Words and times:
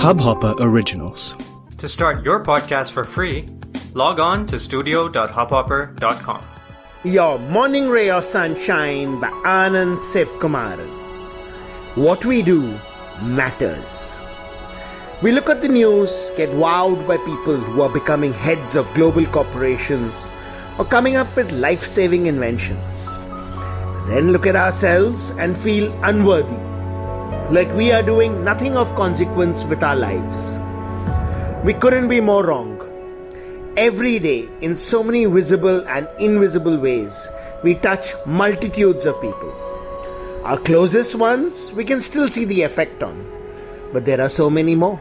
Hubhopper 0.00 0.56
Originals. 0.60 1.36
To 1.76 1.86
start 1.86 2.24
your 2.24 2.42
podcast 2.42 2.92
for 2.92 3.04
free, 3.04 3.44
log 3.92 4.18
on 4.18 4.46
to 4.46 4.58
studio.hubhopper.com. 4.58 6.40
Your 7.04 7.38
Morning 7.38 7.86
Ray 7.86 8.08
of 8.08 8.24
Sunshine 8.24 9.20
by 9.20 9.28
Anand 9.44 9.98
Sevkumaran. 9.98 10.88
What 11.96 12.24
we 12.24 12.40
do 12.40 12.78
matters. 13.20 14.22
We 15.20 15.32
look 15.32 15.50
at 15.50 15.60
the 15.60 15.68
news, 15.68 16.30
get 16.34 16.48
wowed 16.48 17.06
by 17.06 17.18
people 17.18 17.58
who 17.58 17.82
are 17.82 17.92
becoming 17.92 18.32
heads 18.32 18.76
of 18.76 18.94
global 18.94 19.26
corporations 19.26 20.30
or 20.78 20.86
coming 20.86 21.16
up 21.16 21.36
with 21.36 21.52
life 21.52 21.84
saving 21.84 22.24
inventions. 22.24 23.26
Then 24.08 24.32
look 24.32 24.46
at 24.46 24.56
ourselves 24.56 25.32
and 25.32 25.58
feel 25.58 25.92
unworthy, 26.02 26.56
like 27.50 27.72
we 27.74 27.90
are 27.90 28.02
doing 28.02 28.44
nothing 28.44 28.76
of 28.76 28.94
consequence 28.94 29.64
with 29.64 29.82
our 29.82 29.96
lives. 29.96 30.60
We 31.64 31.74
couldn't 31.74 32.06
be 32.06 32.20
more 32.20 32.46
wrong. 32.46 32.78
Every 33.76 34.20
day, 34.20 34.48
in 34.60 34.76
so 34.76 35.02
many 35.02 35.24
visible 35.24 35.84
and 35.88 36.08
invisible 36.20 36.78
ways, 36.78 37.28
we 37.64 37.74
touch 37.74 38.14
multitudes 38.24 39.04
of 39.04 39.20
people. 39.20 39.52
Our 40.44 40.58
closest 40.58 41.16
ones, 41.16 41.72
we 41.72 41.84
can 41.84 42.00
still 42.00 42.28
see 42.28 42.44
the 42.44 42.62
effect 42.62 43.02
on, 43.02 43.26
but 43.92 44.04
there 44.04 44.20
are 44.20 44.28
so 44.28 44.48
many 44.48 44.76
more. 44.76 44.98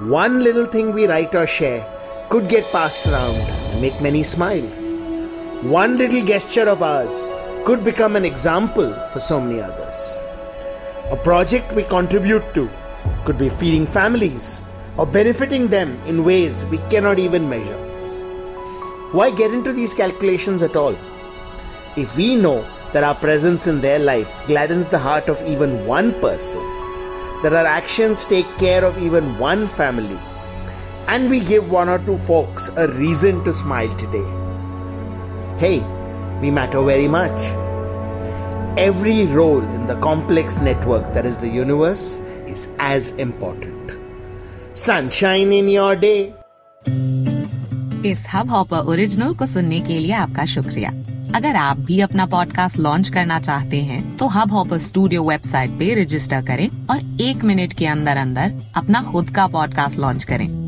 One 0.00 0.40
little 0.40 0.66
thing 0.66 0.92
we 0.92 1.06
write 1.06 1.34
or 1.34 1.46
share 1.46 1.82
could 2.28 2.50
get 2.50 2.70
passed 2.72 3.06
around 3.06 3.36
and 3.36 3.80
make 3.80 3.98
many 4.02 4.22
smile. 4.22 4.68
One 5.62 5.96
little 5.96 6.22
gesture 6.22 6.68
of 6.68 6.82
ours 6.82 7.30
could 7.64 7.82
become 7.82 8.16
an 8.16 8.26
example 8.26 8.92
for 9.12 9.18
so 9.18 9.40
many 9.40 9.62
others. 9.62 10.27
A 11.10 11.16
project 11.16 11.72
we 11.72 11.84
contribute 11.84 12.54
to 12.54 12.68
could 13.24 13.38
be 13.38 13.48
feeding 13.48 13.86
families 13.86 14.62
or 14.96 15.06
benefiting 15.06 15.68
them 15.68 15.98
in 16.06 16.24
ways 16.24 16.64
we 16.66 16.78
cannot 16.90 17.18
even 17.18 17.48
measure. 17.48 17.78
Why 19.12 19.30
get 19.30 19.54
into 19.54 19.72
these 19.72 19.94
calculations 19.94 20.62
at 20.62 20.76
all? 20.76 20.96
If 21.96 22.16
we 22.16 22.36
know 22.36 22.66
that 22.92 23.04
our 23.04 23.14
presence 23.14 23.66
in 23.66 23.80
their 23.80 23.98
life 23.98 24.42
gladdens 24.46 24.88
the 24.88 24.98
heart 24.98 25.28
of 25.28 25.40
even 25.46 25.86
one 25.86 26.12
person, 26.20 26.60
that 27.42 27.52
our 27.52 27.66
actions 27.66 28.24
take 28.24 28.46
care 28.58 28.84
of 28.84 28.98
even 28.98 29.38
one 29.38 29.66
family, 29.66 30.18
and 31.06 31.30
we 31.30 31.40
give 31.40 31.70
one 31.70 31.88
or 31.88 31.98
two 32.00 32.18
folks 32.18 32.68
a 32.76 32.88
reason 32.88 33.42
to 33.44 33.52
smile 33.52 33.94
today. 33.96 34.28
Hey, 35.58 35.80
we 36.40 36.50
matter 36.50 36.82
very 36.82 37.08
much. 37.08 37.67
Every 38.78 39.26
role 39.26 39.62
in 39.62 39.86
the 39.88 39.96
complex 39.96 40.60
network 40.60 41.12
that 41.12 41.26
is 41.26 41.40
the 41.40 41.48
universe 41.48 42.20
is 42.46 42.68
as 42.78 43.10
important. 43.14 43.98
Sunshine 44.72 45.52
in 45.52 45.68
your 45.68 45.96
day. 45.96 46.20
इस 48.06 48.24
hub 48.34 48.50
hopper 48.50 48.86
original 48.92 49.34
को 49.34 49.46
सुनने 49.46 49.80
के 49.80 49.98
लिए 49.98 50.12
आपका 50.12 50.44
शुक्रिया 50.44 50.90
अगर 51.34 51.56
आप 51.56 51.78
भी 51.86 52.00
अपना 52.00 52.26
पॉडकास्ट 52.26 52.76
लॉन्च 52.78 53.08
करना 53.08 53.40
चाहते 53.40 53.80
हैं 53.82 54.16
तो 54.16 54.26
हब 54.28 54.52
हॉपर 54.52 54.78
स्टूडियो 54.78 55.22
वेबसाइट 55.22 55.70
पे 55.78 55.92
रजिस्टर 56.02 56.46
करें 56.46 56.68
और 56.90 57.20
एक 57.20 57.44
मिनट 57.44 57.72
के 57.78 57.86
अंदर 57.86 58.16
अंदर 58.16 58.52
अपना 58.76 59.02
खुद 59.02 59.30
का 59.30 59.46
पॉडकास्ट 59.46 59.98
लॉन्च 59.98 60.24
करें 60.24 60.67